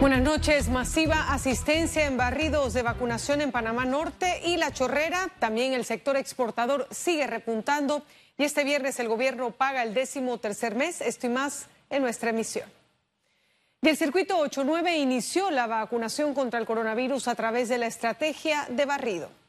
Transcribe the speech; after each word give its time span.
Buenas 0.00 0.22
noches. 0.22 0.70
Masiva 0.70 1.30
asistencia 1.30 2.06
en 2.06 2.16
barridos 2.16 2.72
de 2.72 2.80
vacunación 2.80 3.42
en 3.42 3.52
Panamá 3.52 3.84
Norte 3.84 4.40
y 4.46 4.56
La 4.56 4.72
Chorrera. 4.72 5.28
También 5.38 5.74
el 5.74 5.84
sector 5.84 6.16
exportador 6.16 6.88
sigue 6.90 7.26
repuntando. 7.26 8.02
Y 8.38 8.44
este 8.44 8.64
viernes 8.64 8.98
el 8.98 9.08
gobierno 9.08 9.50
paga 9.50 9.82
el 9.82 9.92
décimo 9.92 10.38
tercer 10.38 10.74
mes. 10.74 11.02
Esto 11.02 11.26
y 11.26 11.30
más 11.30 11.66
en 11.90 12.00
nuestra 12.00 12.30
emisión. 12.30 12.66
Y 13.82 13.90
el 13.90 13.96
circuito 13.98 14.38
89 14.38 14.96
inició 14.96 15.50
la 15.50 15.66
vacunación 15.66 16.32
contra 16.32 16.58
el 16.58 16.64
coronavirus 16.64 17.28
a 17.28 17.34
través 17.34 17.68
de 17.68 17.76
la 17.76 17.86
estrategia 17.86 18.66
de 18.70 18.86
barrido. 18.86 19.39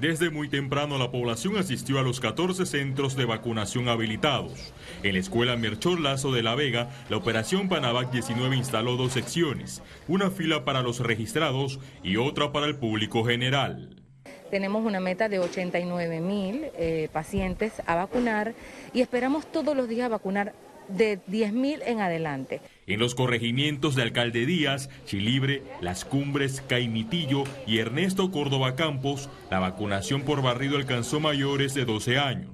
Desde 0.00 0.30
muy 0.30 0.48
temprano 0.48 0.96
la 0.96 1.10
población 1.10 1.58
asistió 1.58 1.98
a 1.98 2.02
los 2.02 2.20
14 2.20 2.64
centros 2.64 3.16
de 3.16 3.26
vacunación 3.26 3.90
habilitados. 3.90 4.72
En 5.02 5.12
la 5.12 5.20
escuela 5.20 5.56
Merchor 5.56 6.00
Lazo 6.00 6.32
de 6.32 6.42
la 6.42 6.54
Vega, 6.54 6.88
la 7.10 7.18
operación 7.18 7.68
Panavac 7.68 8.10
19 8.10 8.56
instaló 8.56 8.96
dos 8.96 9.12
secciones, 9.12 9.82
una 10.08 10.30
fila 10.30 10.64
para 10.64 10.80
los 10.80 11.00
registrados 11.00 11.80
y 12.02 12.16
otra 12.16 12.50
para 12.50 12.64
el 12.64 12.76
público 12.76 13.24
general. 13.26 14.02
Tenemos 14.50 14.86
una 14.86 15.00
meta 15.00 15.28
de 15.28 15.38
89 15.38 16.20
mil 16.20 16.68
eh, 16.78 17.10
pacientes 17.12 17.74
a 17.84 17.94
vacunar 17.94 18.54
y 18.94 19.02
esperamos 19.02 19.52
todos 19.52 19.76
los 19.76 19.86
días 19.86 20.08
vacunar 20.08 20.54
de 20.96 21.18
10.000 21.28 21.80
en 21.86 22.00
adelante. 22.00 22.60
En 22.86 22.98
los 22.98 23.14
corregimientos 23.14 23.94
de 23.94 24.02
Alcalde 24.02 24.46
Díaz, 24.46 24.90
Chilibre, 25.04 25.62
Las 25.80 26.04
Cumbres, 26.04 26.62
Caimitillo 26.66 27.44
y 27.66 27.78
Ernesto 27.78 28.30
Córdoba 28.30 28.74
Campos, 28.74 29.28
la 29.50 29.60
vacunación 29.60 30.22
por 30.22 30.42
barrido 30.42 30.76
alcanzó 30.76 31.20
mayores 31.20 31.74
de 31.74 31.84
12 31.84 32.18
años. 32.18 32.50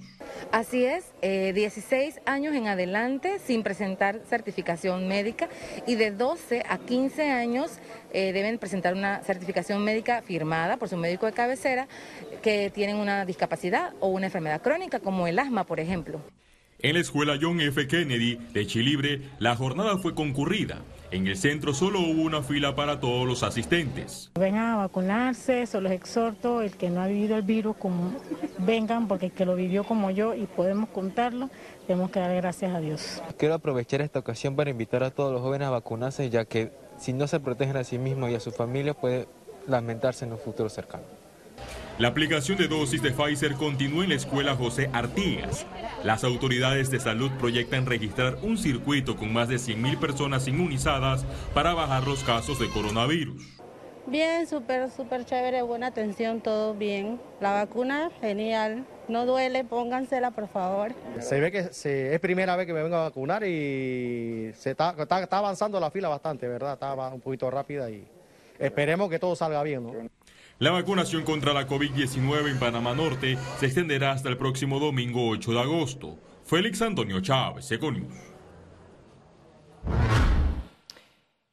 Así 0.52 0.84
es, 0.84 1.12
16 1.22 2.16
eh, 2.16 2.20
años 2.24 2.54
en 2.54 2.68
adelante 2.68 3.38
sin 3.44 3.62
presentar 3.62 4.20
certificación 4.28 5.08
médica 5.08 5.48
y 5.86 5.96
de 5.96 6.12
12 6.12 6.62
a 6.68 6.78
15 6.78 7.30
años 7.30 7.78
eh, 8.12 8.32
deben 8.32 8.58
presentar 8.58 8.94
una 8.94 9.22
certificación 9.22 9.82
médica 9.82 10.22
firmada 10.22 10.76
por 10.76 10.88
su 10.88 10.96
médico 10.96 11.26
de 11.26 11.32
cabecera 11.32 11.88
que 12.42 12.70
tienen 12.70 12.96
una 12.96 13.24
discapacidad 13.24 13.92
o 14.00 14.08
una 14.08 14.26
enfermedad 14.26 14.62
crónica 14.62 15.00
como 15.00 15.26
el 15.26 15.38
asma, 15.38 15.64
por 15.64 15.80
ejemplo. 15.80 16.20
En 16.80 16.94
la 16.94 17.00
escuela 17.00 17.38
John 17.40 17.58
F. 17.62 17.88
Kennedy 17.88 18.36
de 18.52 18.66
Chilibre, 18.66 19.22
la 19.38 19.56
jornada 19.56 19.96
fue 19.96 20.14
concurrida. 20.14 20.82
En 21.10 21.26
el 21.26 21.38
centro 21.38 21.72
solo 21.72 22.00
hubo 22.00 22.20
una 22.20 22.42
fila 22.42 22.76
para 22.76 23.00
todos 23.00 23.26
los 23.26 23.42
asistentes. 23.42 24.30
Vengan 24.38 24.66
a 24.66 24.76
vacunarse, 24.76 25.66
solo 25.66 25.88
les 25.88 25.98
exhorto, 25.98 26.60
el 26.60 26.76
que 26.76 26.90
no 26.90 27.00
ha 27.00 27.06
vivido 27.06 27.36
el 27.36 27.44
virus, 27.44 27.76
como, 27.78 28.12
vengan, 28.58 29.08
porque 29.08 29.26
el 29.26 29.32
que 29.32 29.46
lo 29.46 29.54
vivió 29.54 29.84
como 29.84 30.10
yo 30.10 30.34
y 30.34 30.44
podemos 30.44 30.90
contarlo, 30.90 31.48
tenemos 31.86 32.10
que 32.10 32.20
dar 32.20 32.34
gracias 32.36 32.74
a 32.74 32.80
Dios. 32.80 33.22
Quiero 33.38 33.54
aprovechar 33.54 34.02
esta 34.02 34.18
ocasión 34.18 34.54
para 34.54 34.68
invitar 34.68 35.02
a 35.02 35.10
todos 35.10 35.32
los 35.32 35.40
jóvenes 35.40 35.68
a 35.68 35.70
vacunarse, 35.70 36.28
ya 36.28 36.44
que 36.44 36.72
si 36.98 37.14
no 37.14 37.26
se 37.26 37.40
protegen 37.40 37.78
a 37.78 37.84
sí 37.84 37.96
mismos 37.96 38.30
y 38.30 38.34
a 38.34 38.40
sus 38.40 38.54
familias 38.54 38.96
puede 38.96 39.28
lamentarse 39.66 40.26
en 40.26 40.32
un 40.32 40.38
futuro 40.38 40.68
cercano. 40.68 41.15
La 41.98 42.08
aplicación 42.08 42.58
de 42.58 42.68
dosis 42.68 43.00
de 43.00 43.10
Pfizer 43.10 43.54
continúa 43.54 44.04
en 44.04 44.10
la 44.10 44.16
escuela 44.16 44.54
José 44.54 44.90
Artigas. 44.92 45.64
Las 46.04 46.24
autoridades 46.24 46.90
de 46.90 47.00
salud 47.00 47.30
proyectan 47.38 47.86
registrar 47.86 48.36
un 48.42 48.58
circuito 48.58 49.16
con 49.16 49.32
más 49.32 49.48
de 49.48 49.56
100.000 49.56 49.98
personas 49.98 50.46
inmunizadas 50.46 51.24
para 51.54 51.72
bajar 51.72 52.06
los 52.06 52.22
casos 52.22 52.58
de 52.58 52.68
coronavirus. 52.68 53.42
Bien, 54.06 54.46
súper, 54.46 54.90
súper 54.90 55.24
chévere, 55.24 55.62
buena 55.62 55.86
atención, 55.86 56.42
todo 56.42 56.74
bien. 56.74 57.18
La 57.40 57.52
vacuna, 57.52 58.10
genial. 58.20 58.84
No 59.08 59.24
duele, 59.24 59.64
póngansela, 59.64 60.32
por 60.32 60.48
favor. 60.48 60.92
Se 61.20 61.40
ve 61.40 61.50
que 61.50 61.60
es 61.60 62.20
primera 62.20 62.56
vez 62.56 62.66
que 62.66 62.74
me 62.74 62.82
vengo 62.82 62.96
a 62.96 63.04
vacunar 63.04 63.42
y 63.44 64.52
se 64.54 64.72
está, 64.72 64.94
está 64.98 65.38
avanzando 65.38 65.80
la 65.80 65.90
fila 65.90 66.08
bastante, 66.08 66.46
¿verdad? 66.46 66.74
Está 66.74 66.92
un 66.92 67.22
poquito 67.22 67.50
rápida 67.50 67.88
y 67.90 68.06
esperemos 68.58 69.08
que 69.08 69.18
todo 69.18 69.34
salga 69.34 69.62
bien, 69.62 69.82
¿no? 69.82 69.92
La 70.58 70.70
vacunación 70.70 71.22
contra 71.22 71.52
la 71.52 71.68
COVID-19 71.68 72.48
en 72.50 72.58
Panamá 72.58 72.94
Norte 72.94 73.36
se 73.60 73.66
extenderá 73.66 74.12
hasta 74.12 74.30
el 74.30 74.38
próximo 74.38 74.80
domingo 74.80 75.28
8 75.28 75.52
de 75.52 75.60
agosto. 75.60 76.18
Félix 76.46 76.80
Antonio 76.80 77.20
Chávez, 77.20 77.70
Econius. 77.70 78.14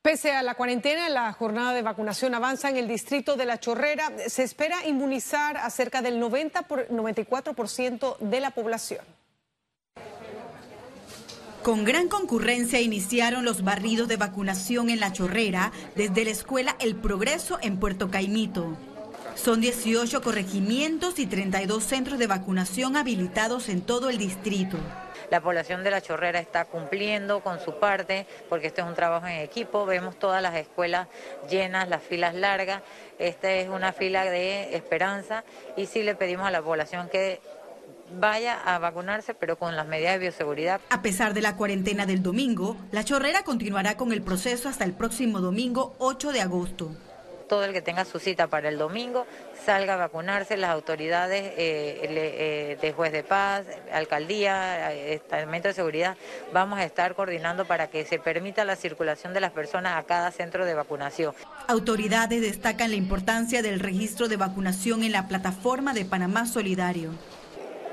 Pese 0.01 0.31
a 0.31 0.41
la 0.41 0.55
cuarentena, 0.55 1.09
la 1.09 1.33
jornada 1.33 1.73
de 1.73 1.81
vacunación 1.81 2.33
avanza 2.33 2.69
en 2.69 2.77
el 2.77 2.87
distrito 2.87 3.35
de 3.35 3.45
La 3.45 3.59
Chorrera. 3.59 4.09
Se 4.27 4.43
espera 4.43 4.87
inmunizar 4.87 5.57
a 5.57 5.69
cerca 5.69 6.01
del 6.01 6.17
90 6.21 6.61
por 6.61 6.87
94% 6.87 8.17
de 8.19 8.39
la 8.39 8.51
población. 8.51 9.03
Con 11.61 11.83
gran 11.83 12.07
concurrencia 12.07 12.79
iniciaron 12.79 13.43
los 13.43 13.65
barridos 13.65 14.07
de 14.07 14.15
vacunación 14.15 14.89
en 14.89 15.01
La 15.01 15.11
Chorrera 15.11 15.73
desde 15.95 16.23
la 16.23 16.31
escuela 16.31 16.77
El 16.79 16.95
Progreso 16.95 17.57
en 17.61 17.79
Puerto 17.79 18.09
Caimito. 18.09 18.77
Son 19.35 19.59
18 19.61 20.21
corregimientos 20.21 21.17
y 21.17 21.25
32 21.25 21.83
centros 21.83 22.19
de 22.19 22.27
vacunación 22.27 22.95
habilitados 22.95 23.67
en 23.67 23.81
todo 23.81 24.09
el 24.09 24.17
distrito. 24.17 24.77
La 25.31 25.41
población 25.41 25.83
de 25.83 25.89
La 25.89 26.01
Chorrera 26.01 26.39
está 26.39 26.65
cumpliendo 26.65 27.39
con 27.39 27.59
su 27.59 27.79
parte 27.79 28.27
porque 28.47 28.67
este 28.67 28.81
es 28.81 28.87
un 28.87 28.93
trabajo 28.93 29.25
en 29.25 29.39
equipo. 29.39 29.85
Vemos 29.85 30.19
todas 30.19 30.41
las 30.41 30.55
escuelas 30.55 31.07
llenas, 31.49 31.89
las 31.89 32.03
filas 32.03 32.35
largas. 32.35 32.83
Esta 33.17 33.51
es 33.51 33.69
una 33.69 33.91
fila 33.91 34.25
de 34.25 34.75
esperanza 34.75 35.43
y 35.75 35.87
sí 35.87 36.03
le 36.03 36.15
pedimos 36.15 36.45
a 36.45 36.51
la 36.51 36.61
población 36.61 37.09
que 37.09 37.41
vaya 38.19 38.61
a 38.63 38.77
vacunarse, 38.77 39.33
pero 39.33 39.57
con 39.57 39.75
las 39.75 39.87
medidas 39.87 40.13
de 40.13 40.19
bioseguridad. 40.19 40.79
A 40.89 41.01
pesar 41.01 41.33
de 41.33 41.41
la 41.41 41.55
cuarentena 41.55 42.05
del 42.05 42.21
domingo, 42.21 42.77
La 42.91 43.03
Chorrera 43.03 43.43
continuará 43.43 43.97
con 43.97 44.13
el 44.13 44.21
proceso 44.21 44.69
hasta 44.69 44.85
el 44.85 44.93
próximo 44.93 45.39
domingo 45.39 45.95
8 45.97 46.31
de 46.31 46.41
agosto 46.41 46.91
todo 47.43 47.65
el 47.65 47.73
que 47.73 47.81
tenga 47.81 48.05
su 48.05 48.19
cita 48.19 48.47
para 48.47 48.69
el 48.69 48.77
domingo 48.77 49.25
salga 49.65 49.93
a 49.93 49.97
vacunarse, 49.97 50.57
las 50.57 50.71
autoridades 50.71 51.53
eh, 51.57 51.99
eh, 52.03 52.77
de 52.81 52.93
juez 52.93 53.11
de 53.11 53.23
paz, 53.23 53.65
alcaldía, 53.91 54.91
estamento 54.93 55.67
de 55.67 55.73
seguridad, 55.73 56.17
vamos 56.51 56.79
a 56.79 56.83
estar 56.83 57.15
coordinando 57.15 57.65
para 57.65 57.89
que 57.89 58.05
se 58.05 58.19
permita 58.19 58.65
la 58.65 58.75
circulación 58.75 59.33
de 59.33 59.39
las 59.39 59.51
personas 59.51 59.97
a 59.97 60.03
cada 60.03 60.31
centro 60.31 60.65
de 60.65 60.73
vacunación. 60.73 61.33
Autoridades 61.67 62.41
destacan 62.41 62.89
la 62.89 62.97
importancia 62.97 63.61
del 63.61 63.79
registro 63.79 64.27
de 64.27 64.37
vacunación 64.37 65.03
en 65.03 65.11
la 65.11 65.27
plataforma 65.27 65.93
de 65.93 66.05
Panamá 66.05 66.45
Solidario. 66.45 67.11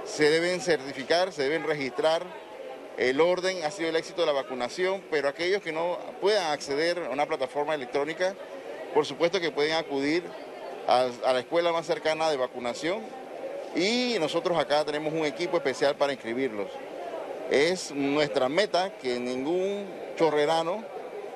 Se 0.05 0.29
deben 0.29 0.61
certificar, 0.61 1.33
se 1.33 1.43
deben 1.45 1.65
registrar 1.65 2.27
el 3.01 3.19
orden 3.19 3.65
ha 3.65 3.71
sido 3.71 3.89
el 3.89 3.97
éxito 3.97 4.21
de 4.21 4.27
la 4.27 4.35
vacunación, 4.35 5.03
pero 5.11 5.27
aquellos 5.27 5.63
que 5.63 5.73
no 5.73 5.99
puedan 6.21 6.53
acceder 6.53 6.99
a 6.99 7.09
una 7.09 7.25
plataforma 7.25 7.75
electrónica 7.75 8.35
por 8.95 9.07
supuesto 9.07 9.41
que 9.41 9.51
pueden 9.51 9.75
acudir 9.75 10.25
a, 10.87 11.09
la 11.33 11.41
escuela 11.41 11.73
más 11.73 11.87
cercana 11.87 12.31
de 12.31 12.37
vacunación 12.37 13.01
y 13.77 14.17
nosotros 14.19 14.59
acá 14.59 14.85
tenemos 14.85 15.13
un 15.13 15.25
equipo 15.25 15.57
especial 15.57 15.95
para 15.97 16.13
inscribirlos. 16.13 16.69
Es 17.51 17.93
nuestra 17.93 18.49
meta 18.49 18.93
que 18.99 19.19
ningún 19.19 19.87
chorrerano 20.17 20.85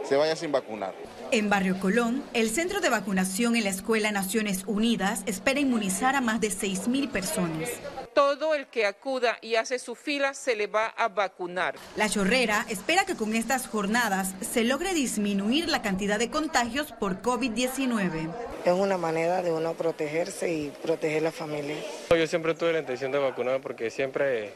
se 0.05 0.17
vaya 0.17 0.37
sin 0.37 0.53
vacunar. 0.53 0.95
En 1.31 1.49
Barrio 1.49 1.79
Colón, 1.81 2.23
el 2.35 2.51
centro 2.51 2.81
de 2.81 2.91
vacunación 2.91 3.57
en 3.57 3.65
la 3.65 3.71
Escuela 3.71 4.13
Naciones 4.13 4.65
Unidas 4.67 5.23
espera 5.27 5.61
inmunizar 5.61 6.15
a 6.15 6.21
más 6.21 6.41
de 6.41 6.49
6.000 6.49 7.11
personas 7.11 7.71
todo 8.15 8.55
el 8.55 8.67
que 8.69 8.87
acuda 8.87 9.39
y 9.43 9.57
hace 9.57 9.79
su 9.79 9.95
fila 9.95 10.35
se 10.35 10.57
le 10.57 10.67
va 10.67 10.87
a 10.87 11.09
vacunar. 11.09 11.75
La 11.97 12.09
Chorrera 12.09 12.65
espera 12.69 13.05
que 13.05 13.17
con 13.17 13.35
estas 13.35 13.67
jornadas 13.67 14.35
se 14.41 14.65
logre 14.65 14.95
disminuir 14.95 15.69
la 15.69 15.83
cantidad 15.83 16.19
de 16.19 16.31
contagios 16.31 16.93
por 16.93 17.21
COVID-19. 17.21 18.31
Es 18.65 18.73
una 18.73 18.97
manera 18.97 19.43
de 19.43 19.53
uno 19.53 19.75
protegerse 19.75 20.53
y 20.53 20.73
proteger 20.83 21.23
la 21.23 21.33
familia. 21.33 21.77
Yo 22.11 22.27
siempre 22.27 22.55
tuve 22.55 22.73
la 22.73 22.79
intención 22.79 23.13
de 23.13 23.19
vacunar 23.19 23.61
porque 23.61 23.91
siempre, 23.91 24.53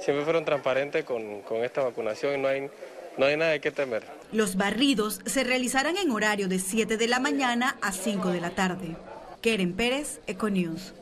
siempre 0.00 0.24
fueron 0.24 0.44
transparentes 0.44 1.04
con, 1.04 1.42
con 1.42 1.62
esta 1.62 1.82
vacunación 1.82 2.34
y 2.34 2.38
no 2.38 2.48
hay, 2.48 2.70
no 3.18 3.26
hay 3.26 3.36
nada 3.36 3.58
que 3.58 3.70
temer. 3.70 4.04
Los 4.32 4.56
barridos 4.56 5.20
se 5.26 5.44
realizarán 5.44 5.96
en 5.98 6.10
horario 6.10 6.48
de 6.48 6.58
7 6.58 6.96
de 6.96 7.06
la 7.06 7.20
mañana 7.20 7.76
a 7.82 7.92
5 7.92 8.30
de 8.30 8.40
la 8.40 8.50
tarde. 8.50 8.96
Keren 9.42 9.74
Pérez, 9.74 10.20
Econews. 10.26 10.94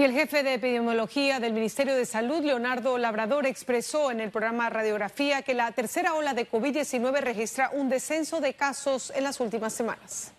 Y 0.00 0.04
el 0.04 0.12
jefe 0.12 0.44
de 0.44 0.54
epidemiología 0.54 1.40
del 1.40 1.52
Ministerio 1.52 1.96
de 1.96 2.06
Salud, 2.06 2.44
Leonardo 2.44 2.98
Labrador, 2.98 3.46
expresó 3.46 4.12
en 4.12 4.20
el 4.20 4.30
programa 4.30 4.70
Radiografía 4.70 5.42
que 5.42 5.54
la 5.54 5.72
tercera 5.72 6.14
ola 6.14 6.34
de 6.34 6.48
COVID-19 6.48 7.20
registra 7.20 7.70
un 7.74 7.88
descenso 7.88 8.40
de 8.40 8.54
casos 8.54 9.12
en 9.16 9.24
las 9.24 9.40
últimas 9.40 9.72
semanas. 9.72 10.30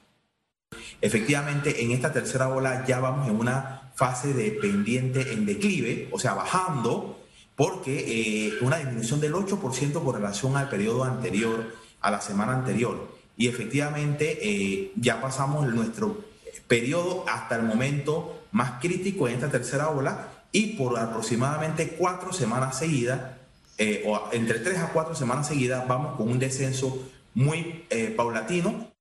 Efectivamente, 1.01 1.83
en 1.83 1.91
esta 1.91 2.13
tercera 2.13 2.47
ola 2.47 2.85
ya 2.87 3.01
vamos 3.01 3.27
en 3.27 3.37
una 3.37 3.91
fase 3.95 4.33
de 4.33 4.51
pendiente 4.51 5.33
en 5.33 5.45
declive, 5.45 6.07
o 6.13 6.19
sea, 6.19 6.35
bajando, 6.35 7.19
porque 7.57 8.05
eh, 8.47 8.53
una 8.61 8.77
disminución 8.77 9.19
del 9.19 9.33
8% 9.33 10.01
con 10.01 10.15
relación 10.15 10.55
al 10.55 10.69
periodo 10.69 11.03
anterior, 11.03 11.75
a 11.99 12.11
la 12.11 12.21
semana 12.21 12.53
anterior. 12.53 13.13
Y 13.35 13.49
efectivamente 13.49 14.39
eh, 14.41 14.93
ya 14.95 15.19
pasamos 15.19 15.67
nuestro 15.67 16.23
periodo 16.69 17.25
hasta 17.27 17.57
el 17.57 17.63
momento 17.63 18.38
más 18.51 18.79
crítico 18.81 19.27
en 19.27 19.35
esta 19.35 19.49
tercera 19.49 19.89
ola 19.89 20.27
y 20.51 20.77
por 20.77 20.97
aproximadamente 20.97 21.95
cuatro 21.97 22.33
semanas 22.33 22.77
seguidas 22.77 23.39
eh, 23.77 24.03
o 24.05 24.29
entre 24.33 24.59
tres 24.59 24.79
a 24.79 24.91
cuatro 24.91 25.15
semanas 25.15 25.47
seguidas, 25.47 25.87
vamos 25.87 26.17
con 26.17 26.29
un 26.29 26.37
descenso 26.37 27.09
muy 27.33 27.85
eh, 27.89 28.13
paulatino. 28.15 28.91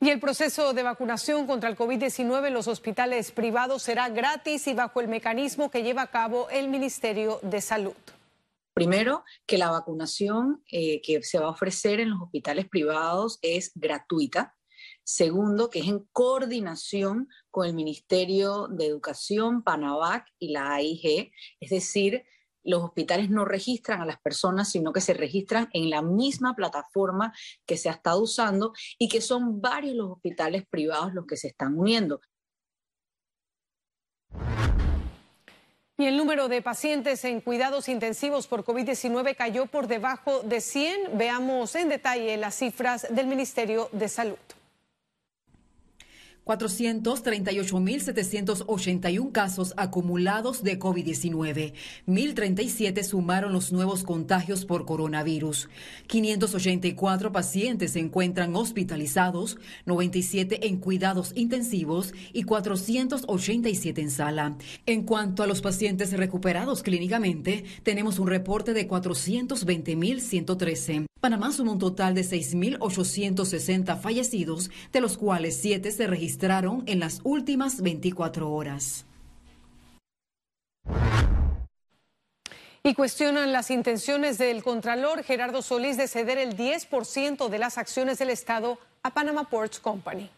Y 0.00 0.10
el 0.10 0.18
proceso 0.18 0.72
de 0.72 0.82
vacunación 0.82 1.46
contra 1.46 1.68
el 1.68 1.76
COVID-19 1.76 2.48
en 2.48 2.54
los 2.54 2.66
hospitales 2.66 3.30
privados 3.30 3.84
será 3.84 4.08
gratis 4.08 4.66
y 4.66 4.74
bajo 4.74 5.00
el 5.00 5.06
mecanismo 5.06 5.70
que 5.70 5.84
lleva 5.84 6.02
a 6.02 6.10
cabo 6.10 6.48
el 6.50 6.68
Ministerio 6.68 7.38
de 7.42 7.60
Salud. 7.60 7.94
Primero, 8.74 9.24
que 9.46 9.58
la 9.58 9.70
vacunación 9.70 10.62
eh, 10.70 11.00
que 11.02 11.22
se 11.22 11.38
va 11.38 11.46
a 11.46 11.50
ofrecer 11.50 12.00
en 12.00 12.10
los 12.10 12.22
hospitales 12.22 12.68
privados 12.68 13.38
es 13.42 13.70
gratuita. 13.76 14.55
Segundo, 15.08 15.70
que 15.70 15.78
es 15.78 15.86
en 15.86 16.00
coordinación 16.10 17.28
con 17.52 17.64
el 17.64 17.74
Ministerio 17.74 18.66
de 18.66 18.86
Educación, 18.86 19.62
PANAVAC 19.62 20.26
y 20.40 20.48
la 20.48 20.74
AIG, 20.74 21.30
es 21.60 21.70
decir, 21.70 22.24
los 22.64 22.82
hospitales 22.82 23.30
no 23.30 23.44
registran 23.44 24.00
a 24.00 24.04
las 24.04 24.20
personas, 24.20 24.68
sino 24.68 24.92
que 24.92 25.00
se 25.00 25.14
registran 25.14 25.68
en 25.72 25.90
la 25.90 26.02
misma 26.02 26.56
plataforma 26.56 27.32
que 27.66 27.76
se 27.76 27.88
ha 27.88 27.92
estado 27.92 28.20
usando 28.20 28.72
y 28.98 29.08
que 29.08 29.20
son 29.20 29.60
varios 29.60 29.94
los 29.94 30.10
hospitales 30.10 30.64
privados 30.68 31.14
los 31.14 31.24
que 31.24 31.36
se 31.36 31.46
están 31.46 31.78
uniendo. 31.78 32.20
Y 35.98 36.06
el 36.06 36.16
número 36.16 36.48
de 36.48 36.62
pacientes 36.62 37.24
en 37.24 37.40
cuidados 37.40 37.88
intensivos 37.88 38.48
por 38.48 38.64
COVID-19 38.64 39.36
cayó 39.36 39.66
por 39.66 39.86
debajo 39.86 40.40
de 40.40 40.60
100. 40.60 41.16
Veamos 41.16 41.76
en 41.76 41.90
detalle 41.90 42.36
las 42.38 42.56
cifras 42.56 43.06
del 43.14 43.28
Ministerio 43.28 43.88
de 43.92 44.08
Salud. 44.08 44.55
438.781 46.46 49.32
casos 49.32 49.74
acumulados 49.76 50.62
de 50.62 50.78
COVID-19. 50.78 51.74
1.037 52.06 53.02
sumaron 53.02 53.52
los 53.52 53.72
nuevos 53.72 54.04
contagios 54.04 54.64
por 54.64 54.86
coronavirus. 54.86 55.68
584 56.06 57.32
pacientes 57.32 57.90
se 57.92 57.98
encuentran 57.98 58.54
hospitalizados, 58.54 59.58
97 59.86 60.68
en 60.68 60.76
cuidados 60.76 61.32
intensivos 61.34 62.14
y 62.32 62.44
487 62.44 64.00
en 64.00 64.10
sala. 64.10 64.56
En 64.86 65.02
cuanto 65.02 65.42
a 65.42 65.48
los 65.48 65.60
pacientes 65.60 66.12
recuperados 66.12 66.84
clínicamente, 66.84 67.64
tenemos 67.82 68.20
un 68.20 68.28
reporte 68.28 68.72
de 68.72 68.88
420.113. 68.88 71.06
Panamá 71.20 71.50
suma 71.50 71.72
un 71.72 71.78
total 71.78 72.14
de 72.14 72.22
6.860 72.22 73.98
fallecidos, 73.98 74.70
de 74.92 75.00
los 75.00 75.16
cuales 75.16 75.56
7 75.56 75.90
se 75.90 76.06
registraron 76.06 76.82
en 76.86 77.00
las 77.00 77.20
últimas 77.24 77.80
24 77.80 78.50
horas. 78.50 79.06
Y 82.82 82.94
cuestionan 82.94 83.50
las 83.50 83.72
intenciones 83.72 84.38
del 84.38 84.62
Contralor 84.62 85.24
Gerardo 85.24 85.60
Solís 85.60 85.96
de 85.96 86.06
ceder 86.06 86.38
el 86.38 86.56
10% 86.56 87.48
de 87.48 87.58
las 87.58 87.78
acciones 87.78 88.18
del 88.18 88.30
Estado 88.30 88.78
a 89.02 89.12
Panama 89.12 89.50
Ports 89.50 89.80
Company. 89.80 90.30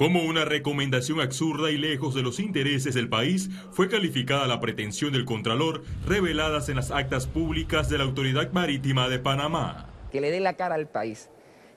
Como 0.00 0.22
una 0.22 0.46
recomendación 0.46 1.20
absurda 1.20 1.70
y 1.70 1.76
lejos 1.76 2.14
de 2.14 2.22
los 2.22 2.40
intereses 2.40 2.94
del 2.94 3.10
país, 3.10 3.50
fue 3.70 3.90
calificada 3.90 4.46
la 4.46 4.58
pretensión 4.58 5.12
del 5.12 5.26
Contralor 5.26 5.82
reveladas 6.06 6.70
en 6.70 6.76
las 6.76 6.90
actas 6.90 7.26
públicas 7.26 7.90
de 7.90 7.98
la 7.98 8.04
Autoridad 8.04 8.50
Marítima 8.50 9.10
de 9.10 9.18
Panamá. 9.18 9.90
Que 10.10 10.22
le 10.22 10.30
dé 10.30 10.40
la 10.40 10.54
cara 10.54 10.76
al 10.76 10.88
país. 10.88 11.28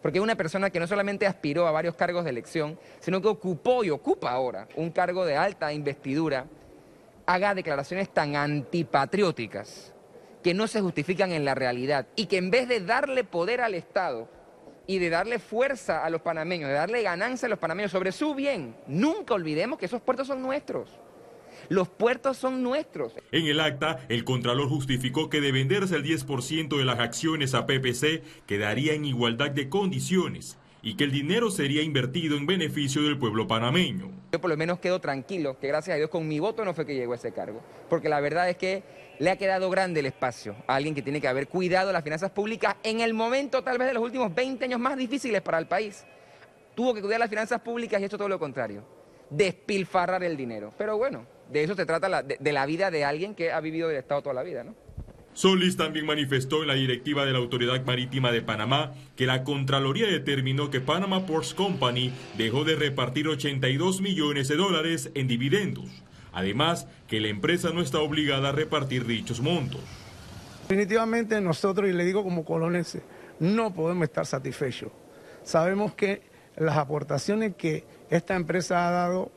Porque 0.02 0.22
una 0.22 0.38
persona 0.38 0.70
que 0.70 0.80
no 0.80 0.88
solamente 0.88 1.28
aspiró 1.28 1.68
a 1.68 1.74
varios 1.74 1.96
cargos 1.96 2.24
de 2.24 2.30
elección, 2.30 2.80
sino 3.02 3.22
que 3.22 3.28
ocupó 3.28 3.84
y 3.84 3.90
ocupa 3.90 4.32
ahora 4.32 4.70
un 4.78 4.92
cargo 4.92 5.26
de 5.26 5.36
alta 5.36 5.74
investidura, 5.74 6.46
haga 7.26 7.54
declaraciones 7.54 8.08
tan 8.14 8.38
antipatrióticas 8.38 9.94
que 10.42 10.54
no 10.54 10.68
se 10.68 10.80
justifican 10.80 11.34
en 11.34 11.44
la 11.44 11.56
realidad 11.56 12.08
y 12.16 12.28
que 12.28 12.38
en 12.38 12.52
vez 12.52 12.70
de 12.70 12.80
darle 12.80 13.26
poder 13.26 13.60
al 13.60 13.74
Estado, 13.74 14.30
y 14.88 15.00
de 15.00 15.10
darle 15.10 15.40
fuerza 15.40 16.04
a 16.04 16.10
los 16.10 16.22
panameños, 16.22 16.70
de 16.70 16.76
darle 16.76 17.04
ganancia 17.04 17.46
a 17.46 17.50
los 17.50 17.60
panameños 17.60 17.92
sobre 17.92 18.12
su 18.12 18.36
bien. 18.36 18.76
Nunca 18.88 19.34
olvidemos 19.34 19.80
que 19.80 19.86
esos 19.86 20.02
puertos 20.02 20.28
son 20.28 20.42
nuestros. 20.42 20.90
Los 21.70 21.88
puertos 21.88 22.38
son 22.38 22.62
nuestros. 22.62 23.14
En 23.32 23.46
el 23.48 23.60
acta, 23.60 24.00
el 24.10 24.26
Contralor 24.26 24.68
justificó 24.68 25.30
que 25.30 25.40
de 25.40 25.52
venderse 25.52 25.96
el 25.96 26.04
10% 26.04 26.78
de 26.78 26.86
las 26.86 27.00
acciones 27.00 27.54
a 27.54 27.66
PPC 27.66 28.22
quedaría 28.46 28.94
en 28.94 29.06
igualdad 29.06 29.52
de 29.52 29.70
condiciones 29.70 30.58
y 30.86 30.96
que 30.96 31.06
el 31.06 31.12
dinero 31.12 31.50
sería 31.50 31.82
invertido 31.82 32.36
en 32.36 32.46
beneficio 32.46 33.02
del 33.04 33.18
pueblo 33.18 33.48
panameño. 33.48 34.12
Yo 34.34 34.42
por 34.42 34.50
lo 34.50 34.58
menos 34.58 34.80
quedo 34.80 35.00
tranquilo 35.00 35.58
que 35.58 35.70
gracias 35.70 35.96
a 35.96 35.98
Dios 35.98 36.10
con 36.10 36.28
mi 36.28 36.40
voto 36.40 36.66
no 36.66 36.74
fue 36.74 36.86
que 36.86 36.94
llegó 36.94 37.14
a 37.14 37.16
ese 37.16 37.32
cargo, 37.32 37.62
porque 37.90 38.10
la 38.10 38.20
verdad 38.20 38.50
es 38.50 38.58
que 38.58 38.84
le 39.18 39.32
ha 39.32 39.38
quedado 39.38 39.70
grande 39.70 40.02
el 40.02 40.08
espacio 40.08 40.58
a 40.68 40.76
alguien 40.76 40.94
que 40.94 41.02
tiene 41.02 41.22
que 41.22 41.30
haber 41.30 41.48
cuidado 41.48 41.94
las 41.94 42.04
finanzas 42.04 42.32
públicas 42.32 42.76
en 42.84 43.00
el 43.00 43.14
momento 43.14 43.64
tal 43.64 43.78
vez 43.78 43.88
de 43.88 43.94
los 43.94 44.04
últimos 44.04 44.36
20 44.36 44.66
años 44.66 44.80
más 44.80 44.98
difíciles 44.98 45.42
para 45.42 45.58
el 45.58 45.68
país. 45.68 46.04
Tuvo 46.76 46.94
que 46.94 47.02
cuidar 47.02 47.20
las 47.20 47.30
finanzas 47.30 47.62
públicas 47.62 48.02
y 48.02 48.04
ha 48.04 48.08
hecho 48.08 48.18
todo 48.18 48.28
lo 48.28 48.40
contrario, 48.40 48.84
despilfarrar 49.30 50.22
el 50.24 50.36
dinero. 50.36 50.74
Pero 50.78 50.98
bueno, 50.98 51.26
de 51.50 51.64
eso 51.64 51.76
se 51.76 51.86
trata 51.86 52.24
de, 52.24 52.38
de 52.38 52.52
la 52.52 52.66
vida 52.66 52.92
de 52.92 53.06
alguien 53.06 53.36
que 53.36 53.54
ha 53.54 53.62
vivido 53.62 53.88
del 53.88 53.98
Estado 54.00 54.22
toda 54.22 54.34
la 54.34 54.44
vida, 54.44 54.66
¿no? 54.66 54.76
Solís 55.34 55.78
también 55.78 56.06
manifestó 56.06 56.62
en 56.62 56.68
la 56.68 56.76
directiva 56.76 57.26
de 57.26 57.34
la 57.34 57.40
Autoridad 57.40 57.84
Marítima 57.86 58.32
de 58.32 58.42
Panamá 58.42 58.94
que 59.16 59.26
la 59.26 59.44
Contraloría 59.44 60.08
determinó 60.08 60.70
que 60.70 60.80
Panama 60.80 61.26
Ports 61.26 61.54
Company 61.54 62.14
dejó 62.38 62.64
de 62.64 62.76
repartir 62.76 63.28
82 63.28 64.02
millones 64.02 64.48
de 64.48 64.56
dólares 64.56 65.10
en 65.16 65.28
dividendos. 65.28 65.86
Además, 66.34 66.88
que 67.08 67.20
la 67.20 67.30
empresa 67.30 67.72
no 67.72 67.82
está 67.82 68.00
obligada 68.00 68.50
a 68.50 68.52
repartir 68.52 69.06
dichos 69.06 69.42
montos. 69.42 69.82
Definitivamente 70.64 71.40
nosotros, 71.42 71.90
y 71.90 71.94
le 71.94 72.06
digo 72.06 72.24
como 72.24 72.46
colonense, 72.46 73.02
no 73.40 73.74
podemos 73.74 74.04
estar 74.04 74.26
satisfechos. 74.26 74.92
Sabemos 75.44 75.94
que 75.94 76.22
las 76.58 76.78
aportaciones 76.78 77.56
que 77.56 77.86
esta 78.10 78.36
empresa 78.36 78.88
ha 78.88 78.92
dado 78.92 79.32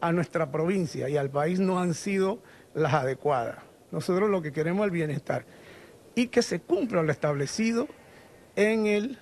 a 0.00 0.12
nuestra 0.12 0.50
provincia 0.50 1.08
y 1.08 1.16
al 1.16 1.30
país 1.30 1.60
no 1.60 1.80
han 1.80 1.94
sido 1.94 2.42
las 2.74 2.94
adecuadas. 2.94 3.69
Nosotros 3.92 4.30
lo 4.30 4.42
que 4.42 4.52
queremos 4.52 4.82
es 4.82 4.86
el 4.86 4.90
bienestar 4.90 5.46
y 6.14 6.28
que 6.28 6.42
se 6.42 6.60
cumpla 6.60 7.02
lo 7.02 7.12
establecido 7.12 7.88
en 8.56 8.86
el 8.86 9.18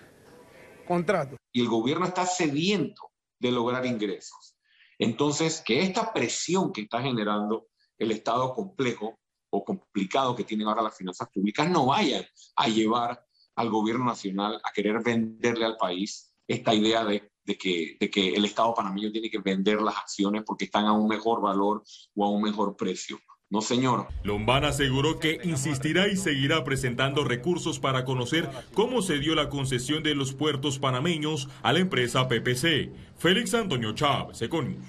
contrato. 0.87 1.37
Y 1.53 1.61
el 1.61 1.69
gobierno 1.69 2.07
está 2.07 2.27
sediento 2.27 3.11
de 3.39 3.53
lograr 3.53 3.85
ingresos. 3.87 4.57
Entonces, 4.99 5.63
que 5.65 5.83
esta 5.83 6.13
presión 6.13 6.73
que 6.73 6.83
está 6.83 7.01
generando 7.01 7.69
el 7.99 8.11
estado 8.11 8.53
complejo 8.55 9.19
o 9.51 9.65
complicado 9.65 10.35
que 10.35 10.45
tienen 10.45 10.67
ahora 10.67 10.83
las 10.83 10.97
finanzas 10.97 11.29
públicas 11.33 11.69
no 11.71 11.87
vaya 11.87 12.27
a 12.57 12.69
llevar 12.69 13.25
al 13.57 13.71
gobierno 13.71 14.05
nacional 14.05 14.61
a 14.63 14.73
querer 14.73 15.03
venderle 15.03 15.65
al 15.65 15.77
país 15.77 16.33
esta 16.47 16.75
idea 16.75 17.05
de, 17.05 17.31
que, 17.59 17.97
de 17.99 18.11
que 18.11 18.35
el 18.35 18.45
Estado 18.45 18.75
panameño 18.75 19.11
tiene 19.11 19.31
que 19.31 19.39
vender 19.39 19.81
las 19.83 19.97
acciones 19.97 20.43
porque 20.45 20.67
están 20.67 20.87
a 20.87 20.93
un 20.93 21.09
mejor 21.09 21.41
valor 21.41 21.83
o 22.15 22.25
a 22.25 22.31
un 22.31 22.43
mejor 22.43 22.77
precio. 22.77 23.19
No, 23.51 23.63
señor. 23.63 24.09
Lombana 24.25 24.69
aseguró 24.69 25.19
que 25.19 25.41
insistirá 25.43 26.07
y 26.07 26.17
seguirá 26.17 26.65
presentando 26.65 27.25
recursos 27.25 27.79
para 27.79 28.05
conocer 28.05 28.47
cómo 28.75 29.01
se 29.01 29.19
dio 29.19 29.35
la 29.35 29.49
concesión 29.49 30.03
de 30.03 30.15
los 30.15 30.35
puertos 30.35 30.79
panameños 30.79 31.49
a 31.63 31.73
la 31.73 31.79
empresa 31.79 32.29
PPC. 32.29 32.91
Félix 33.17 33.55
Antonio 33.55 33.95
Chávez, 33.95 34.43
Econius. 34.43 34.85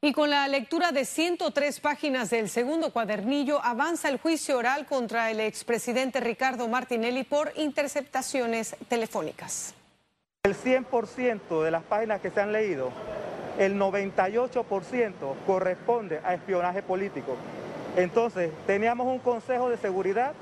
Y 0.00 0.12
con 0.12 0.30
la 0.30 0.46
lectura 0.48 0.90
de 0.90 1.04
103 1.04 1.80
páginas 1.80 2.30
del 2.30 2.48
segundo 2.48 2.92
cuadernillo, 2.92 3.64
avanza 3.64 4.08
el 4.08 4.18
juicio 4.18 4.58
oral 4.58 4.86
contra 4.86 5.30
el 5.30 5.40
expresidente 5.40 6.20
Ricardo 6.20 6.66
Martinelli 6.68 7.22
por 7.22 7.52
interceptaciones 7.56 8.76
telefónicas. 8.88 9.74
El 10.44 10.56
100% 10.56 11.62
de 11.62 11.70
las 11.70 11.82
páginas 11.82 12.20
que 12.20 12.30
se 12.30 12.40
han 12.40 12.52
leído 12.52 12.92
el 13.58 13.78
98% 13.78 15.12
corresponde 15.46 16.20
a 16.24 16.34
espionaje 16.34 16.82
político. 16.82 17.36
Entonces, 17.96 18.50
teníamos 18.66 19.06
un 19.06 19.18
consejo 19.18 19.68
de 19.68 19.76
seguridad 19.76 20.32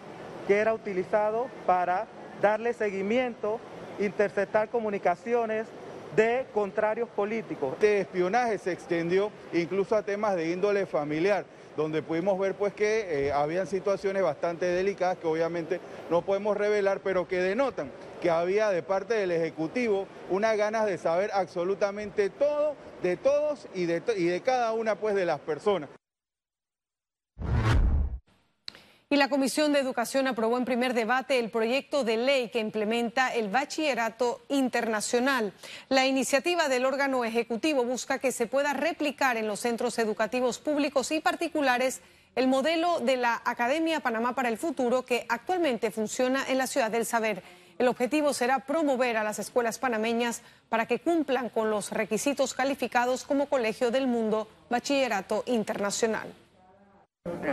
que 0.47 0.59
era 0.59 0.75
utilizado 0.75 1.49
para 1.65 2.07
darle 2.43 2.75
seguimiento, 2.75 3.59
interceptar 3.99 4.69
comunicaciones 4.69 5.67
de 6.15 6.47
contrarios 6.53 7.09
políticos. 7.09 7.73
Este 7.75 8.01
espionaje 8.01 8.59
se 8.59 8.73
extendió 8.73 9.31
incluso 9.53 9.97
a 9.97 10.03
temas 10.03 10.37
de 10.37 10.51
índole 10.51 10.87
familiar, 10.87 11.45
donde 11.77 12.03
pudimos 12.03 12.39
ver 12.39 12.55
pues 12.55 12.73
que 12.73 13.27
eh, 13.29 13.33
habían 13.33 13.67
situaciones 13.67 14.23
bastante 14.23 14.67
delicadas 14.67 15.19
que 15.19 15.27
obviamente 15.27 15.81
no 16.11 16.23
podemos 16.23 16.57
revelar, 16.57 17.01
pero 17.03 17.27
que 17.27 17.39
denotan 17.39 17.91
que 18.21 18.31
había 18.31 18.71
de 18.71 18.83
parte 18.83 19.15
del 19.15 19.31
Ejecutivo 19.31 20.07
unas 20.31 20.57
ganas 20.57 20.87
de 20.87 20.97
saber 20.97 21.31
absolutamente 21.35 22.31
todo 22.31 22.75
de 23.07 23.17
todos 23.17 23.69
y 23.75 23.87
de, 23.87 24.03
y 24.17 24.25
de 24.25 24.41
cada 24.41 24.73
una 24.73 24.97
pues 24.97 25.15
de 25.15 25.25
las 25.25 25.41
personas. 25.41 25.89
Y 29.09 29.15
la 29.15 29.29
Comisión 29.29 29.73
de 29.73 29.79
Educación 29.79 30.27
aprobó 30.27 30.59
en 30.59 30.65
primer 30.65 30.93
debate 30.93 31.39
el 31.39 31.51
proyecto 31.51 32.03
de 32.03 32.17
ley 32.17 32.49
que 32.49 32.59
implementa 32.59 33.33
el 33.33 33.49
bachillerato 33.49 34.41
internacional. 34.49 35.53
La 35.89 36.07
iniciativa 36.07 36.69
del 36.69 36.85
órgano 36.85 37.25
ejecutivo 37.25 37.85
busca 37.85 38.19
que 38.19 38.33
se 38.33 38.49
pueda 38.49 38.73
replicar 38.73 39.37
en 39.37 39.47
los 39.47 39.61
centros 39.61 40.01
educativos 40.01 40.59
públicos 40.59 41.13
y 41.13 41.21
particulares 41.21 42.01
el 42.35 42.49
modelo 42.49 42.99
de 42.99 43.17
la 43.17 43.41
Academia 43.45 44.01
Panamá 44.01 44.35
para 44.35 44.49
el 44.49 44.59
Futuro 44.59 45.05
que 45.05 45.25
actualmente 45.29 45.93
funciona 45.93 46.45
en 46.49 46.59
la 46.59 46.67
ciudad 46.67 46.91
del 46.91 47.07
saber. 47.07 47.45
El 47.79 47.89
objetivo 47.89 48.33
será 48.33 48.61
promover 48.61 49.19
a 49.19 49.25
las 49.25 49.39
escuelas 49.39 49.79
panameñas 49.79 50.41
para 50.69 50.87
que 50.87 50.99
cumplan 50.99 51.51
con 51.51 51.71
los 51.71 51.91
requisitos 51.91 52.55
calificados 52.55 53.25
como 53.25 53.47
Colegio 53.47 53.91
del 53.91 54.07
Mundo 54.07 54.49
Bachillerato 54.71 55.43
Internacional. 55.47 56.33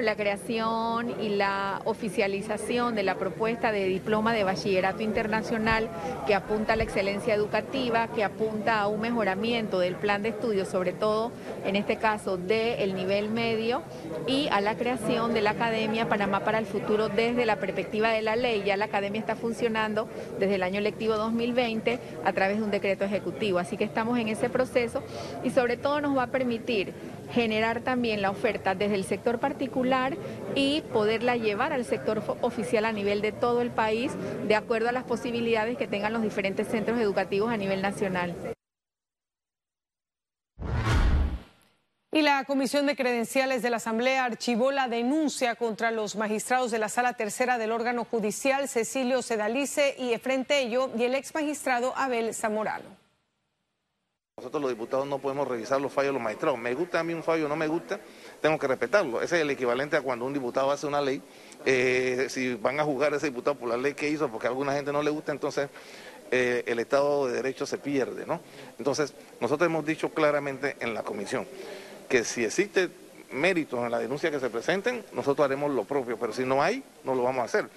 La 0.01 0.15
creación 0.15 1.13
y 1.21 1.29
la 1.29 1.81
oficialización 1.85 2.95
de 2.95 3.03
la 3.03 3.15
propuesta 3.15 3.71
de 3.71 3.85
diploma 3.85 4.33
de 4.33 4.43
bachillerato 4.43 5.01
internacional 5.01 5.89
que 6.27 6.35
apunta 6.35 6.73
a 6.73 6.75
la 6.75 6.83
excelencia 6.83 7.33
educativa, 7.33 8.07
que 8.07 8.23
apunta 8.23 8.81
a 8.81 8.87
un 8.87 9.01
mejoramiento 9.01 9.79
del 9.79 9.95
plan 9.95 10.23
de 10.23 10.29
estudio, 10.29 10.65
sobre 10.65 10.93
todo 10.93 11.31
en 11.65 11.75
este 11.75 11.97
caso 11.97 12.37
del 12.37 12.95
nivel 12.95 13.29
medio, 13.29 13.83
y 14.27 14.47
a 14.51 14.61
la 14.61 14.75
creación 14.75 15.33
de 15.33 15.41
la 15.41 15.51
Academia 15.51 16.09
Panamá 16.09 16.41
para 16.41 16.59
el 16.59 16.65
Futuro 16.65 17.07
desde 17.09 17.45
la 17.45 17.57
perspectiva 17.57 18.09
de 18.09 18.21
la 18.21 18.35
ley. 18.35 18.63
Ya 18.65 18.77
la 18.77 18.85
Academia 18.85 19.19
está 19.19 19.35
funcionando 19.35 20.07
desde 20.39 20.55
el 20.55 20.63
año 20.63 20.81
lectivo 20.81 21.15
2020 21.15 21.99
a 22.25 22.33
través 22.33 22.57
de 22.57 22.63
un 22.63 22.71
decreto 22.71 23.05
ejecutivo, 23.05 23.59
así 23.59 23.77
que 23.77 23.83
estamos 23.83 24.17
en 24.19 24.27
ese 24.27 24.49
proceso 24.49 25.03
y 25.43 25.49
sobre 25.51 25.77
todo 25.77 26.01
nos 26.01 26.17
va 26.17 26.23
a 26.23 26.27
permitir 26.27 26.93
generar 27.31 27.81
también 27.81 28.21
la 28.21 28.29
oferta 28.29 28.75
desde 28.75 28.95
el 28.95 29.03
sector 29.03 29.39
particular 29.39 30.15
y 30.55 30.81
poderla 30.93 31.37
llevar 31.37 31.73
al 31.73 31.85
sector 31.85 32.23
oficial 32.41 32.85
a 32.85 32.91
nivel 32.91 33.21
de 33.21 33.31
todo 33.31 33.61
el 33.61 33.71
país, 33.71 34.11
de 34.47 34.55
acuerdo 34.55 34.89
a 34.89 34.91
las 34.91 35.03
posibilidades 35.03 35.77
que 35.77 35.87
tengan 35.87 36.13
los 36.13 36.21
diferentes 36.21 36.67
centros 36.67 36.99
educativos 36.99 37.51
a 37.51 37.57
nivel 37.57 37.81
nacional. 37.81 38.35
Y 42.15 42.21
la 42.21 42.43
Comisión 42.43 42.85
de 42.85 42.95
Credenciales 42.95 43.63
de 43.63 43.71
la 43.71 43.77
Asamblea 43.77 44.25
archivó 44.25 44.71
la 44.71 44.87
denuncia 44.87 45.55
contra 45.55 45.89
los 45.89 46.15
magistrados 46.15 46.69
de 46.69 46.77
la 46.77 46.87
Sala 46.87 47.13
Tercera 47.13 47.57
del 47.57 47.71
órgano 47.71 48.05
judicial, 48.05 48.69
Cecilio 48.69 49.23
Sedalice 49.23 49.95
y 49.97 50.13
Efren 50.13 50.45
Tello, 50.45 50.91
y 50.95 51.05
el 51.05 51.15
ex 51.15 51.33
magistrado 51.33 51.91
Abel 51.97 52.35
Zamorano. 52.35 53.02
Nosotros 54.37 54.63
los 54.63 54.71
diputados 54.71 55.05
no 55.05 55.19
podemos 55.19 55.47
revisar 55.47 55.79
los 55.79 55.93
fallos 55.93 56.09
de 56.09 56.13
los 56.13 56.21
magistrados. 56.21 56.57
Me 56.59 56.73
gusta 56.73 56.99
a 56.99 57.03
mí 57.03 57.13
un 57.13 57.21
fallo, 57.21 57.47
no 57.47 57.55
me 57.55 57.67
gusta, 57.67 57.99
tengo 58.41 58.57
que 58.57 58.67
respetarlo. 58.67 59.21
Ese 59.21 59.35
es 59.35 59.41
el 59.43 59.49
equivalente 59.51 59.95
a 59.95 60.01
cuando 60.01 60.25
un 60.25 60.33
diputado 60.33 60.71
hace 60.71 60.87
una 60.87 61.01
ley. 61.01 61.21
Eh, 61.65 62.25
si 62.29 62.55
van 62.55 62.79
a 62.79 62.83
juzgar 62.83 63.13
a 63.13 63.17
ese 63.17 63.27
diputado 63.27 63.55
por 63.55 63.69
la 63.69 63.77
ley 63.77 63.93
que 63.93 64.09
hizo, 64.09 64.29
porque 64.29 64.47
a 64.47 64.49
alguna 64.49 64.73
gente 64.73 64.91
no 64.91 65.03
le 65.03 65.11
gusta, 65.11 65.31
entonces 65.31 65.69
eh, 66.31 66.63
el 66.65 66.79
Estado 66.79 67.27
de 67.27 67.33
Derecho 67.33 67.67
se 67.67 67.77
pierde, 67.77 68.25
¿no? 68.25 68.41
Entonces, 68.79 69.13
nosotros 69.39 69.67
hemos 69.67 69.85
dicho 69.85 70.09
claramente 70.09 70.77
en 70.79 70.95
la 70.95 71.03
comisión 71.03 71.47
que 72.09 72.23
si 72.23 72.43
existe 72.43 72.89
méritos 73.31 73.79
en 73.81 73.91
la 73.91 73.99
denuncia 73.99 74.31
que 74.31 74.39
se 74.39 74.49
presenten, 74.49 75.05
nosotros 75.13 75.45
haremos 75.45 75.71
lo 75.71 75.83
propio, 75.83 76.17
pero 76.17 76.33
si 76.33 76.43
no 76.43 76.61
hay, 76.61 76.83
no 77.03 77.13
lo 77.13 77.21
vamos 77.21 77.43
a 77.43 77.45
hacer. 77.45 77.69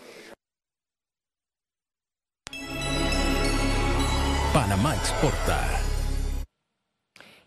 Panamá 4.55 4.97
exporta. 4.97 5.86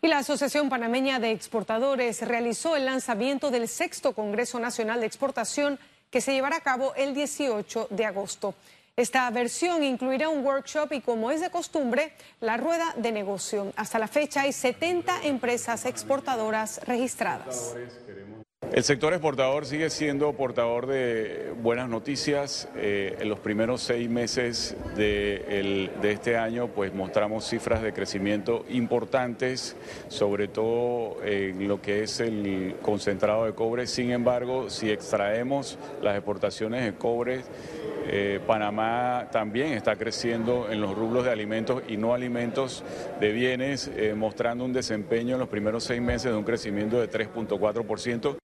Y 0.01 0.07
la 0.07 0.19
Asociación 0.19 0.69
Panameña 0.69 1.19
de 1.19 1.31
Exportadores 1.31 2.21
realizó 2.21 2.75
el 2.77 2.85
lanzamiento 2.85 3.51
del 3.51 3.67
sexto 3.67 4.13
Congreso 4.13 4.57
Nacional 4.59 5.01
de 5.01 5.05
Exportación 5.05 5.77
que 6.09 6.21
se 6.21 6.31
llevará 6.31 6.57
a 6.57 6.61
cabo 6.61 6.93
el 6.95 7.13
18 7.13 7.87
de 7.89 8.05
agosto. 8.05 8.55
Esta 8.95 9.29
versión 9.29 9.83
incluirá 9.83 10.29
un 10.29 10.45
workshop 10.45 10.93
y, 10.93 11.01
como 11.01 11.31
es 11.31 11.41
de 11.41 11.49
costumbre, 11.49 12.13
la 12.41 12.57
rueda 12.57 12.93
de 12.97 13.11
negocio. 13.11 13.71
Hasta 13.75 13.99
la 13.99 14.07
fecha 14.07 14.41
hay 14.41 14.53
70 14.53 15.23
empresas 15.23 15.85
exportadoras 15.85 16.81
registradas. 16.85 17.75
El 18.71 18.83
sector 18.83 19.13
exportador 19.13 19.65
sigue 19.65 19.89
siendo 19.89 20.31
portador 20.33 20.85
de 20.85 21.53
buenas 21.59 21.89
noticias. 21.89 22.69
Eh, 22.75 23.17
en 23.19 23.27
los 23.27 23.39
primeros 23.39 23.81
seis 23.81 24.07
meses 24.07 24.77
de, 24.95 25.89
este 26.03 26.37
año, 26.37 26.67
pues 26.67 26.93
mostramos 26.93 27.49
cifras 27.49 27.81
de 27.81 27.93
crecimiento 27.93 28.65
importantes, 28.69 29.75
sobre 30.07 30.47
todo 30.47 31.17
en 31.25 31.67
lo 31.67 31.81
que 31.81 32.03
es 32.03 32.19
el 32.19 32.75
concentrado 32.83 33.45
de 33.45 33.53
cobre. 33.53 33.87
Sin 33.87 34.11
embargo, 34.11 34.69
si 34.69 34.91
extraemos 34.91 35.79
las 36.03 36.15
exportaciones 36.15 36.85
de 36.85 36.93
cobre, 36.93 37.41
eh, 38.05 38.39
Panamá 38.45 39.29
también 39.31 39.73
está 39.73 39.95
creciendo 39.95 40.69
en 40.69 40.79
los 40.79 40.95
rublos 40.95 41.25
de 41.25 41.31
alimentos 41.31 41.81
y 41.87 41.97
no 41.97 42.13
alimentos 42.13 42.83
de 43.19 43.31
bienes, 43.31 43.89
eh, 43.95 44.13
mostrando 44.15 44.63
un 44.63 44.73
desempeño 44.73 45.35
en 45.35 45.39
los 45.39 45.49
primeros 45.49 45.83
seis 45.83 46.01
meses 46.01 46.31
de 46.31 46.37
un 46.37 46.43
crecimiento 46.43 46.99
de 46.99 47.09
3.4%. 47.09 48.38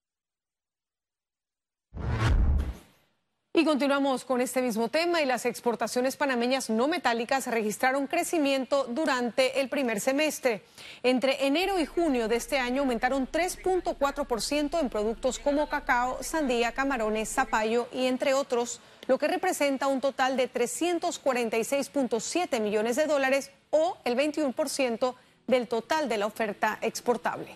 Y 3.57 3.63
continuamos 3.63 4.25
con 4.25 4.41
este 4.41 4.61
mismo 4.61 4.89
tema 4.89 5.21
y 5.21 5.25
las 5.25 5.45
exportaciones 5.45 6.17
panameñas 6.17 6.69
no 6.69 6.89
metálicas 6.89 7.47
registraron 7.47 8.05
crecimiento 8.05 8.85
durante 8.89 9.61
el 9.61 9.69
primer 9.69 10.01
semestre. 10.01 10.65
Entre 11.03 11.47
enero 11.47 11.79
y 11.79 11.85
junio 11.85 12.27
de 12.27 12.35
este 12.35 12.59
año 12.59 12.81
aumentaron 12.81 13.31
3.4% 13.31 14.81
en 14.81 14.89
productos 14.89 15.39
como 15.39 15.69
cacao, 15.69 16.21
sandía, 16.21 16.73
camarones, 16.73 17.29
zapallo 17.29 17.87
y 17.93 18.07
entre 18.07 18.33
otros, 18.33 18.81
lo 19.07 19.17
que 19.17 19.29
representa 19.29 19.87
un 19.87 20.01
total 20.01 20.35
de 20.35 20.51
346.7 20.51 22.59
millones 22.59 22.97
de 22.97 23.07
dólares 23.07 23.51
o 23.69 23.95
el 24.03 24.17
21% 24.17 25.15
del 25.47 25.69
total 25.69 26.09
de 26.09 26.17
la 26.17 26.25
oferta 26.25 26.77
exportable. 26.81 27.55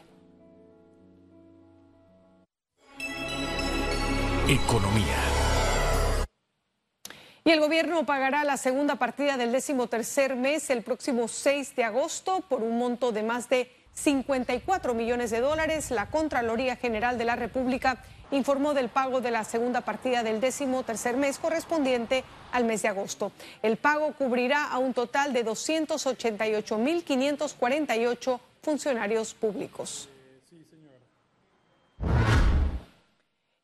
Economía. 4.48 5.29
Y 7.46 7.52
el 7.52 7.60
gobierno 7.60 8.06
pagará 8.06 8.44
la 8.44 8.58
segunda 8.58 8.96
partida 8.96 9.38
del 9.38 9.52
décimo 9.52 9.88
tercer 9.88 10.36
mes 10.36 10.70
el 10.70 10.84
próximo 10.84 11.28
6 11.28 11.76
de 11.76 11.84
agosto 11.84 12.42
por 12.42 12.62
un 12.62 12.78
monto 12.78 13.12
de 13.12 13.24
más 13.24 13.50
de 13.50 13.72
54 13.94 14.94
millones 14.94 15.32
de 15.32 15.40
dólares. 15.40 15.92
La 15.92 16.10
Contraloría 16.10 16.76
General 16.76 17.18
de 17.18 17.26
la 17.26 17.36
República 17.36 18.04
informó 18.32 18.74
del 18.74 18.90
pago 18.90 19.22
de 19.22 19.32
la 19.32 19.44
segunda 19.44 19.82
partida 19.82 20.24
del 20.24 20.42
décimo 20.42 20.84
tercer 20.84 21.18
mes 21.18 21.40
correspondiente 21.40 22.24
al 22.52 22.66
mes 22.66 22.84
de 22.84 22.90
agosto. 22.90 23.32
El 23.62 23.78
pago 23.78 24.14
cubrirá 24.14 24.66
a 24.66 24.78
un 24.78 24.94
total 24.94 25.34
de 25.34 25.46
288.548 25.46 28.40
funcionarios 28.62 29.34
públicos. 29.34 30.10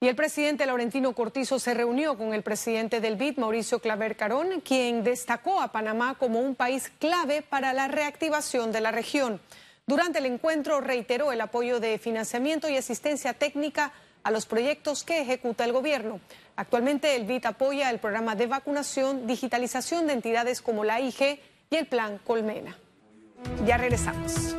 Y 0.06 0.08
el 0.08 0.16
presidente 0.16 0.68
Laurentino 0.68 1.14
Cortizo 1.14 1.58
se 1.58 1.74
reunió 1.74 2.16
con 2.16 2.36
el 2.36 2.44
presidente 2.44 3.02
del 3.02 3.16
BID, 3.16 3.38
Mauricio 3.38 3.80
Claver 3.80 4.16
Carón, 4.16 4.62
quien 4.62 5.04
destacó 5.04 5.60
a 5.60 5.72
Panamá 5.72 6.14
como 6.20 6.42
un 6.42 6.54
país 6.54 6.92
clave 7.00 7.42
para 7.42 7.74
la 7.74 7.88
reactivación 7.88 8.72
de 8.72 8.82
la 8.82 8.92
región. 8.92 9.42
Durante 9.88 10.20
el 10.20 10.28
encuentro 10.28 10.80
reiteró 10.80 11.32
el 11.32 11.42
apoyo 11.42 11.80
de 11.80 11.98
financiamiento 11.98 12.70
y 12.70 12.78
asistencia 12.78 13.34
técnica 13.34 13.94
a 14.22 14.30
los 14.30 14.46
proyectos 14.46 15.04
que 15.04 15.22
ejecuta 15.22 15.66
el 15.66 15.74
gobierno. 15.74 16.20
Actualmente 16.56 17.16
el 17.16 17.26
BID 17.26 17.48
apoya 17.48 17.90
el 17.90 17.98
programa 17.98 18.36
de 18.36 18.46
vacunación, 18.46 19.26
digitalización 19.26 20.06
de 20.06 20.14
entidades 20.14 20.62
como 20.62 20.84
la 20.84 21.02
IG 21.02 21.40
y 21.72 21.76
el 21.78 21.88
Plan 21.88 22.20
Colmena. 22.24 22.78
Ya 23.66 23.78
regresamos. 23.78 24.56